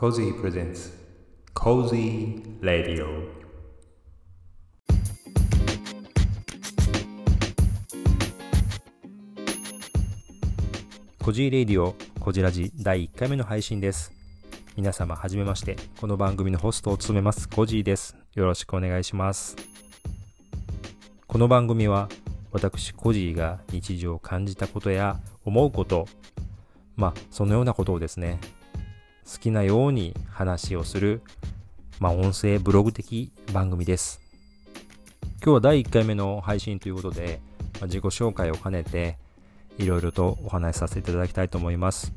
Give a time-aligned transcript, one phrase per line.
[0.00, 0.92] Cozy presents
[1.52, 3.28] Cozy Radio.
[11.22, 14.10] コジーレディオコジラジ第1回目の配信です。
[14.74, 15.76] 皆様はじめまして。
[16.00, 18.16] この番組のホストを務めますコジーです。
[18.32, 19.54] よろしくお願いします。
[21.26, 22.08] この番組は
[22.52, 26.08] 私コジーが日常を感じたことや思うこと。
[26.96, 28.40] まあそのようなことをですね
[29.30, 31.22] 好きなように話をする、
[32.00, 34.20] まあ、音声ブログ的番組です。
[35.40, 37.40] 今日は第1回目の配信ということで、
[37.74, 39.18] まあ、自己紹介を兼ねて、
[39.78, 42.12] いろいろとお話しさせていただきたいと思います。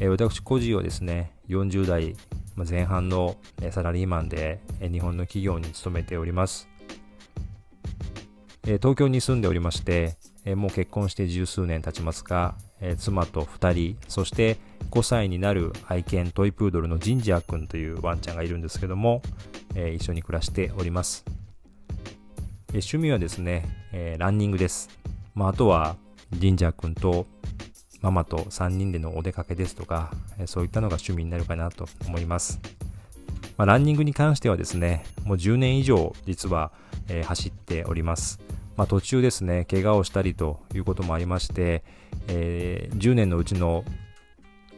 [0.00, 2.14] えー、私、個人はですね、40代
[2.56, 3.36] 前半の
[3.70, 6.68] サラリーマンで日本の企業に勤めております。
[8.64, 14.56] 東京に住んでおりまして、もう結婚して十数年経ちますが、え妻と2人、そして
[14.90, 19.22] 5歳になる愛犬トイプードルのジンジャー君というワンちゃんがいるんですけども、
[19.74, 21.34] えー、一緒に暮らしております、えー、
[22.74, 24.88] 趣味はですね、え、ランニングです、
[25.34, 25.96] まあ、あとは
[26.32, 27.26] ジンジャー君と
[28.00, 32.60] ママと3人でのお出かけですとか、えそういったのが趣味になるかなと思います、
[33.56, 36.72] まあ、ランニングに関してはですねもう10年以上実は、
[37.08, 38.38] え走っております。
[38.78, 41.82] まあ、途中ですね、怪我をしたりということもありまして、
[42.28, 43.84] えー、10年のうちの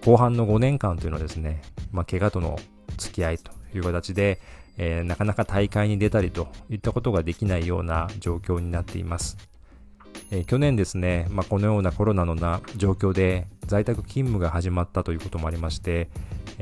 [0.02, 1.60] 後半の5年間というのはですね、
[1.92, 2.58] まあ、怪我との
[2.96, 4.40] 付き合いという形で、
[4.78, 9.36] えー、なかなか大会に出たりといったことができないような状況になっています。
[10.30, 16.08] えー、去年ですね、まあ、このようなコロナのな状況で在宅勤務が始まったということもありまして、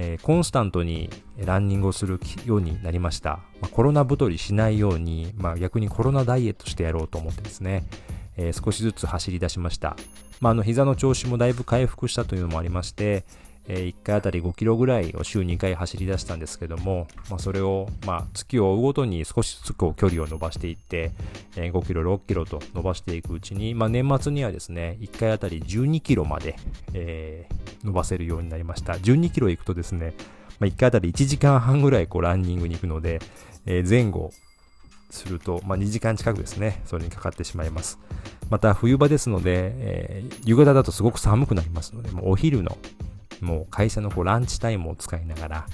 [0.01, 1.11] えー、コンスタントに
[1.45, 3.41] ランニングをするようになりました。
[3.61, 7.85] まあ、コロナ太りしないように、まあ、逆にコロナダイエットしてやろうと思ってですね、
[8.37, 9.97] えー、少しずつ走り出しました。
[10.41, 13.25] まあ、あの膝の調子もだいぶ回復したというのもありまして、
[13.69, 21.13] えー、1回あたり5キロぐらいを週2回走り出したんですけども、まあ、それを、まあ、月を追うごとに少しずつこう距離を伸ばしていって、
[21.57, 26.57] えー、5キロ、6キロと伸ばしていくうちに、まあ、年末にはですね、1回あたり12キロまで、
[26.95, 28.95] えー、伸ばせるようになりました。
[28.95, 30.15] 12キロ行くとですね、
[30.59, 33.21] まあ、1回あたり1時間半ぐらいこうランニングに行くので、
[33.67, 34.33] えー、前後
[35.11, 37.99] すると、まあ、2時間近くですね、それにかかってしまいます。
[38.51, 42.79] また冬場ですので、えー、夕方だとすごく寒くなりますので、もうお昼の
[43.41, 45.67] もう会社のこうランチタイムを使いながら、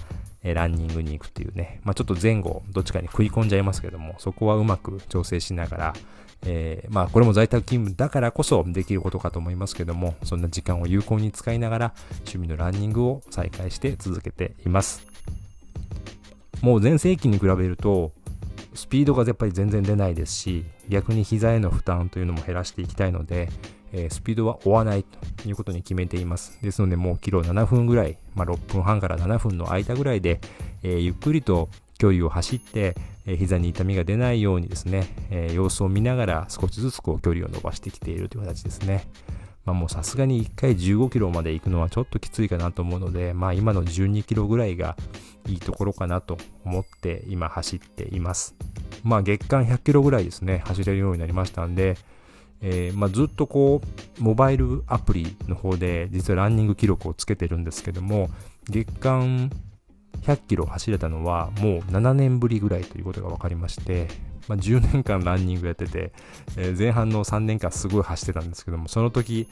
[0.42, 5.94] え、ランニングに行くっていうね、まあ、ちょっと前後どっちかに食い込んじゃいますけども、そこはうまく調整しながら、
[6.46, 15.06] えー、まあこれも在宅勤務だからこそできることかと思いますけども、そんな時間を有効に使いながら趣味のランニングを再開して続けています。
[16.60, 18.12] もう全盛期に比べると、
[18.74, 23.48] スピードがやっぱり全然出ないですし、逆に膝への負担というのも減らしていきたいので、
[23.94, 26.58] え、スピードは追わないということに決めています。
[26.60, 30.40] ですので、もうキロ7分ぐらい、まあ、6分半から7分の間ぐらいで、
[30.82, 31.68] え、ゆっくりと
[31.98, 39.06] 距離を走って、え、膝に痛みが出ないようにですね、え様子を見ながら少しずつこう距離を伸ばしてきているという形ですね。
[39.64, 44.96] まあもうさすがに1回15キロまで行くのはちょっときついかなと思うので、まあ今の12キロぐらいが
[45.46, 48.54] いいところかなと思って今走っています。
[49.02, 51.96] まあ月間100キロぐらいですね、走れるようになりましたんで、
[52.66, 53.82] えー、まあ、ずっとこ
[54.18, 58.30] う、モバイルアプリの方で実はランニング記録をつけてるんですけども、
[58.70, 59.50] 月間
[60.22, 64.08] 100キロ走れたのはもう7年ぶりぐらいということが分かりまして、
[64.48, 66.12] まあ、10年間ランニングやってて、
[66.56, 69.46] えー、前半の3年間すごい走ってたんですけども、その時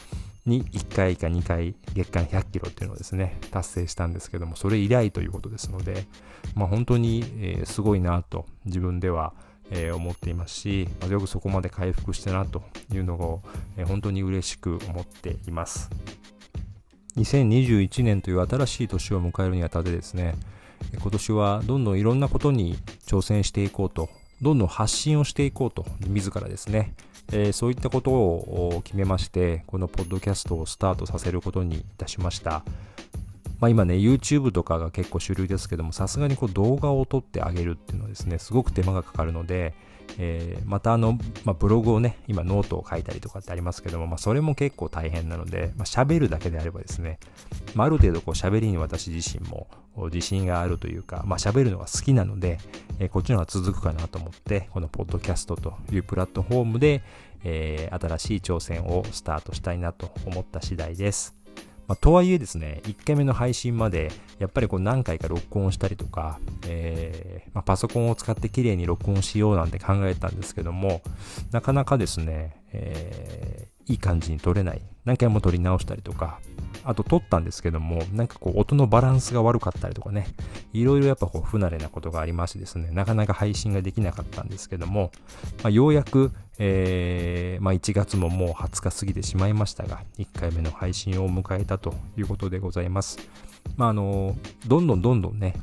[0.47, 6.07] に1回か2回月間100キロっていうのをですね、達成したんですけども、それ以来ということですので、
[6.55, 12.63] まあ、本当に、えー、すごいなと自分では思、え、思っていますし、ま、よくそこまで回復したなと
[12.93, 13.43] いうのを、
[13.77, 15.91] えー、本当に嬉しく思っています。
[17.17, 20.35] 2021年という新しい年を迎えるにあたってですね、
[20.99, 24.09] 今年はどんどんいろんなことに挑戦していこうと、
[24.41, 26.95] どんどん発信をしていこうと、自らですね、
[27.33, 32.65] えー、そういったことを決めまして、このポッドキャストをスタートさせることにいたしました。
[33.63, 39.73] まあ、今ね、YouTube とかが結構主流ですけども、さすがにこう動画を撮ってあげるっていうのはですね、すごく手間がかかるので、
[40.19, 47.21] えー、またあの、まあ、ブログをね、今ノートを書いたりとかってありますけども、まあ、それも結構大変なので、まあ、喋るだけであればですね、
[47.77, 49.69] まあ、ある程度こう喋りに私自身も
[50.13, 52.59] 自信があるというか、まあ、喋るのが好きなので、
[52.99, 57.05] えー、こっちの方が続くかなと思って、このポッドキャストというプラットフォームで、
[57.45, 61.42] えー、新しい挑戦をスタートしたいなと思った次第です。
[61.93, 71.03] まあ、とはいえですね、1回目の配信まで、やっぱりこう何回か録音したりとか、えー、まあ、パソコンを使って綺麗に録音しようなんて考えたんですけども、
[71.51, 74.83] なかなかですね、えー、いい感じに撮れない。
[75.05, 76.41] 何回も撮り直したりとか、
[76.85, 80.29] あと撮ったんですけども、なんかこう音のバランスが悪かったりとかね、
[80.73, 85.11] いろいろやっぱこう不慣れなことがありましてですね、なかなか配信ができなかったんですけども、
[85.63, 93.19] まあ、ようやく、えー、まあ、1月ももう20日過ぎてしまいましたが、1回目の配信を迎えたということでございます。
[93.77, 94.37] まあ、あの、
[94.67, 95.55] どんどんどんどんね、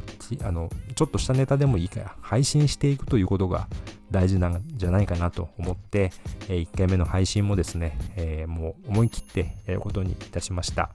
[0.44, 3.68] あの、ちょっとしたネタでもいいから配信していくということが
[4.12, 6.12] 大事なんじゃないかなと思って、
[6.48, 10.92] え、1回目の配信もですね、え、もう思い切ってやることにいたしました。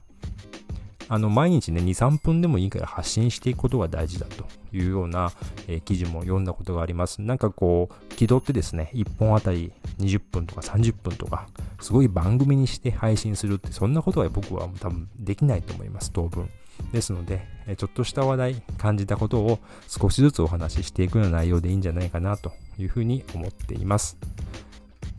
[1.07, 5.31] あの毎日ね、2、3分でもいいから発信していくことが大事だというような、
[5.67, 7.21] え、記事も読んだことがあります。
[7.21, 11.47] なんかこう、気取ってですね、1本あたり20分とか30分とか、
[11.79, 16.49] すごい番組にして配信するって、そんなことは僕は多分できないと思います、当分。
[16.91, 17.47] ですので、
[17.77, 24.17] ちょっとした話題、感じたことを少しずつお話ししていくような内容でいいんじゃないかなというふうに思っています。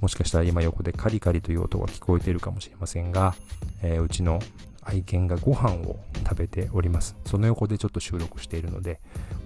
[0.00, 3.34] もしかしたら今横でカリカリという音が聞こえているかもしれませんが、
[3.82, 4.40] えー、うちの
[4.82, 7.16] 愛犬がご飯を食べております。
[7.24, 9.00] その横でちょっと収録しているので、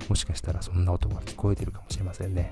[0.08, 2.50] もしかしたらそんな音が聞こえているかもしれませんね。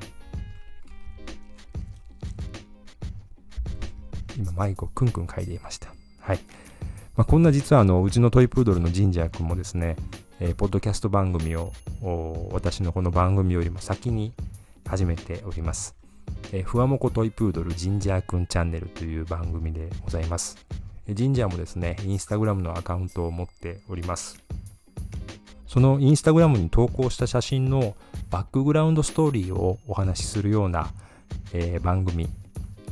[4.36, 5.92] 今マイクをクンクン嗅いでいました。
[6.20, 6.40] はい。
[7.18, 9.96] まあ、こんな実はあの、うちのトイプードルのジンジャー君もですね、
[10.38, 11.72] えー、ポッドキャスト番組を、
[12.52, 14.32] 私のこの番組よりも先に
[14.86, 15.96] 始めております。
[16.52, 20.64] えー、ふわもこトイプードルジンジャーくんチャンネルという番組でございます。
[21.08, 24.40] ジンジャーもですね、インスタグラムのアカウントを持っております。
[25.66, 27.96] そのインスタグラムに投稿した写真の
[28.30, 30.92] バックグラウンドストーリーをお話しするような、
[31.52, 32.28] えー、番組、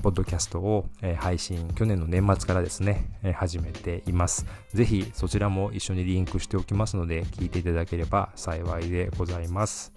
[0.07, 4.47] ポッドキャストを、え、配信、去年の年末からですね、え、始めています。
[4.73, 9.93] ぜひそちらも一緒にリンクしておきますので、聞いていただければ幸いでございます。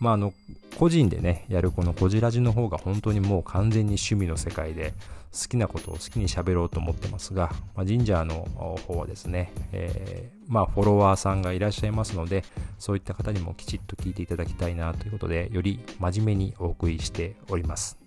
[0.00, 0.32] まあ、あの、
[0.78, 4.94] 個人でね、やるこのこじらじの方が本当にもう完全に趣味の世界で、
[5.38, 8.48] 好きなことを好きに喋ろうと思ってますが、まあ、神社の
[8.86, 12.44] 方はですね、えー、まあ、フォロワーさんがいらっしゃいますので、
[12.78, 17.98] そういった方にもきちっと聞いていただきたいなということで、より真面目にお送りしております。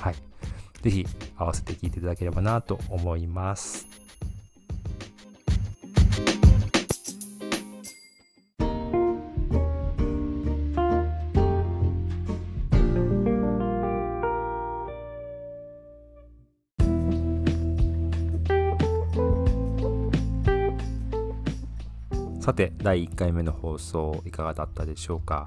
[0.00, 0.14] はい。
[0.86, 1.04] ぜひ
[1.36, 3.88] 合わせて聞いていただければなと思います。
[22.38, 25.46] さて、第1回目の放送いかがだったでしょうか？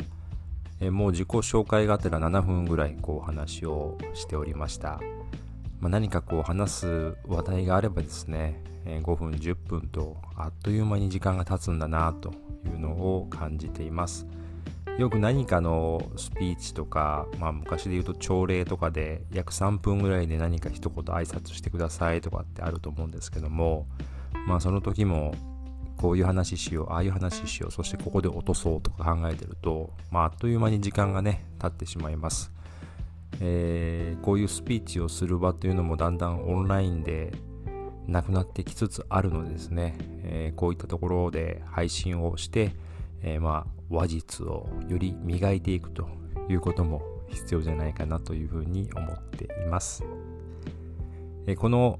[0.82, 5.00] えもう自己紹介がてら7分ぐらいこう話をしておりました。
[5.80, 12.32] まあ、何かこう話す話題があればですね、え5分10分とあっという間に時間が経つんだなと
[12.66, 14.28] いうのを感じています。
[14.98, 23.88] よく何かのスピーチとか、まあ、昔で言うと朝礼とかで約3分ぐらいで何か一言挨拶してくださいとかってあると思うんですけども
[24.46, 25.34] まあその時も
[26.00, 32.54] こういう話しよう、ああいう話しよう、そしてここで落とそうとか考えてると、まあ、あっという間に時間がね、経ってしまいます。
[33.42, 37.32] えー、こういうスピーチをする場というのもだんだんオンラインで
[38.08, 42.72] なくなってきつつあるのでですね、えー、こういったところで配信をして、
[43.22, 46.08] えー、まあ話術をより磨いていくと
[46.50, 50.04] いうことも必要じゃないかなというふうに思っています。
[51.46, 51.98] えこの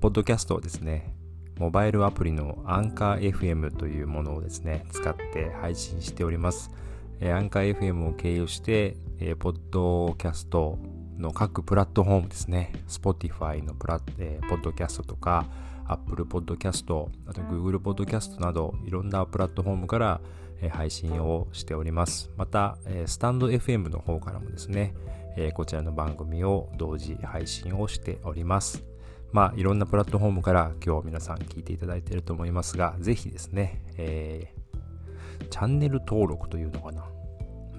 [0.00, 1.14] ポッドキャストをですね、
[1.58, 6.70] モバイルアプリのアンカー FM というものをですね、使って配信しております。
[7.22, 10.78] アンカー FM を経由して、えー、ポッドキャスト
[11.18, 15.46] の各プラットフォームですね、Spotify のプラ、えー、ポッドキャストとか、
[15.86, 20.20] Apple Podcast、あと Google Podcast など、いろんなプラットフォームから、
[20.62, 22.30] えー、配信をしております。
[22.36, 24.94] また、えー、スタンド FM の方からもですね、
[25.36, 28.84] えー、こちらの番組を同時配信をしております。
[29.32, 37.04] まあ、いろんなプラットフォームから今日皆さん聞いていただいていると思いますが、ぜひですね、えー、チャンネル登録というのかな。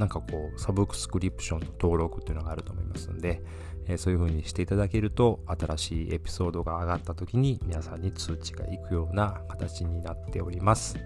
[0.02, 3.44] なんかこう、サブスクリプションの登録っていうのがあると思いますので、
[3.86, 10.98] えー、そういう風にしていただけると、新しいエピソードが上がった時に皆さんに通知がいくような形になっております。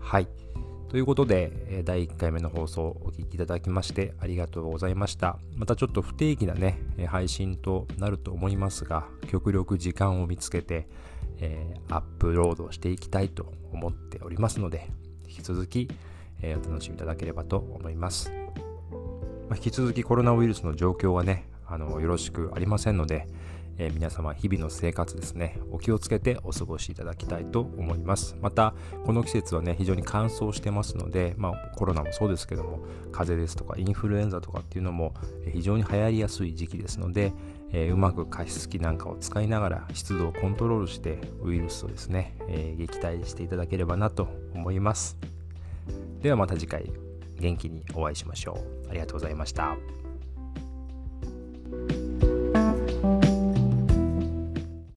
[0.00, 0.26] はい。
[0.88, 5.38] ということで、第1回目の放送をお聴きいただきましてありがとうございました。
[5.54, 10.88] またちょっと不定期なね、配信となると思いますが、極力時間を見つけて、
[11.38, 14.90] えー、アップロードしていきたいと思っておりますので、
[15.28, 15.88] 引き続き、
[16.42, 18.32] えー、お楽しみいただければと思います。
[19.48, 23.26] まあ、引き続きコロナウイルスの状況はね、あのよろしくありませんので、
[23.78, 32.80] えー、皆様日々の生活ですねお気をつけてお過ごしいただきたいと思いますまたこの季節はね非常に乾燥してますので、まあ、コロナもそうですけども
[33.12, 35.14] 風邪ですとかインフルエンザとかっていうのも
[35.52, 37.32] 非常に流行りやすい時期ですので、
[37.72, 45.16] えー、うまく加湿器なんかを使いながら湿度をコントロールしてウイルスをですね、えー、撃退していただければなと思います
[46.22, 46.90] ではまた次回
[47.38, 48.52] 元気にお会いしましょ
[48.86, 48.88] う。
[48.88, 49.76] ありがとうございました。